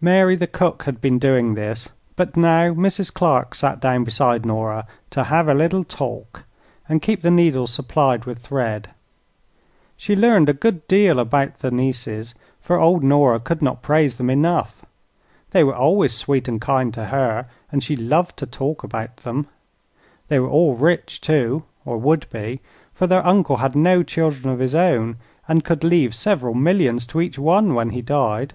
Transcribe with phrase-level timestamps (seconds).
[0.00, 3.12] Mary the cook had been doing this, but now Mrs.
[3.12, 6.44] Clark sat down beside Nora to "hev a little talk"
[6.88, 8.88] and keep the needles supplied with thread.
[9.96, 14.30] She learned a good deal about the nieces, for old Nora could not praise them
[14.30, 14.86] enough.
[15.50, 19.48] They were always sweet and kind to her and she loved to talk about them.
[20.28, 22.60] They were all rich, too, or would be;
[22.94, 25.16] for their uncle had no children of his own
[25.48, 28.54] and could leave several millions to each one when he died.